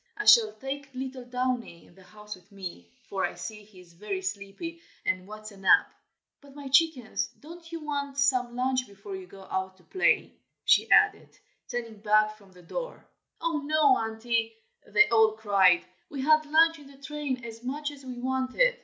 I 0.17 0.25
shall 0.25 0.53
take 0.53 0.89
little 0.95 1.25
Downy 1.25 1.85
in 1.85 1.93
the 1.93 2.01
house 2.01 2.35
with 2.35 2.51
me, 2.51 2.91
for 3.07 3.23
I 3.23 3.35
see 3.35 3.63
he 3.63 3.79
is 3.81 3.93
very 3.93 4.23
sleepy, 4.23 4.81
and 5.05 5.27
wants 5.27 5.51
a 5.51 5.57
nap. 5.57 5.93
But, 6.41 6.55
my 6.55 6.69
chickens, 6.69 7.27
don't 7.39 7.71
you 7.71 7.81
want 7.85 8.17
some 8.17 8.55
lunch 8.55 8.87
before 8.87 9.15
you 9.15 9.27
go 9.27 9.43
out 9.51 9.77
to 9.77 9.83
play?" 9.83 10.39
she 10.65 10.89
added, 10.89 11.37
turning 11.69 11.99
back 11.99 12.35
from 12.35 12.51
the 12.51 12.63
door. 12.63 13.05
"Oh! 13.41 13.59
no, 13.63 13.95
Auntie!" 13.95 14.55
they 14.87 15.07
all 15.09 15.33
cried. 15.33 15.85
"We 16.09 16.21
had 16.23 16.47
lunch 16.47 16.79
in 16.79 16.87
the 16.87 16.97
train, 16.97 17.45
as 17.45 17.63
much 17.63 17.91
as 17.91 18.03
we 18.03 18.17
wanted." 18.17 18.79